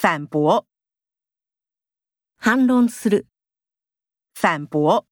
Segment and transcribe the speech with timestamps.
[0.00, 0.64] 反驳，
[2.36, 3.26] 反論する。
[4.32, 5.04] 反驳，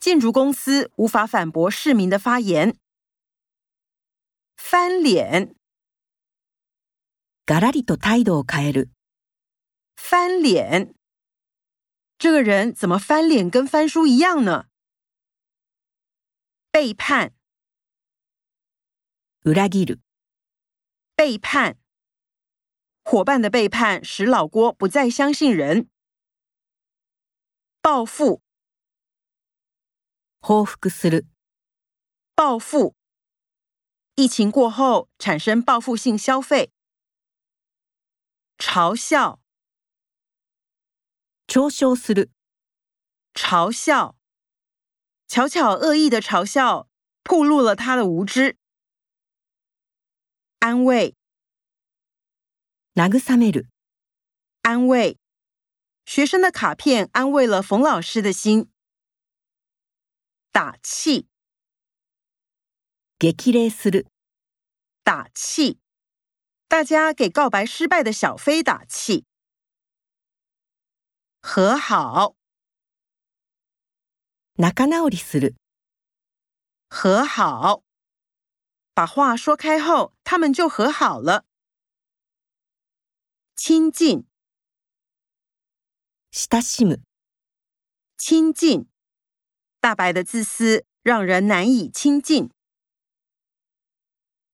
[0.00, 2.78] 建筑公司无法反驳市民的发言。
[4.56, 5.54] 翻脸，
[7.44, 8.88] がらりと態度を変える。
[9.96, 10.94] 翻脸，
[12.16, 14.64] 这个人怎么翻脸跟翻书一样呢？
[16.70, 17.34] 背叛，
[19.40, 20.00] 裏切る。
[21.14, 21.78] 背叛。
[23.06, 25.90] 伙伴的背叛使老郭不再相信人。
[27.82, 28.40] 报复
[32.36, 32.96] 报复，
[34.16, 36.72] 疫情过后产生报复性消费。
[38.58, 39.38] 嘲笑，
[41.46, 41.88] 嘲笑，
[43.34, 44.16] 嘲笑，
[45.28, 46.88] 巧巧恶意的嘲笑，
[47.22, 48.56] 暴露了他的无知。
[50.60, 51.14] 安慰。
[52.96, 55.18] 慰慰
[56.06, 58.70] 学生的卡片安慰了冯老师的心。
[60.52, 61.26] 打气，
[63.18, 64.06] 激励する，
[65.02, 65.78] 打气。
[66.68, 69.24] 大家给告白失败的小飞打气。
[71.42, 72.36] 和好，
[74.56, 75.54] 仲直りする，
[76.88, 77.82] 和好。
[78.94, 81.44] 把话说开后，他们就和好了。
[83.66, 84.26] 亲近，
[86.30, 87.00] 親しむ。
[88.18, 88.86] 亲近，
[89.80, 92.53] 大白的自私让人难以亲近。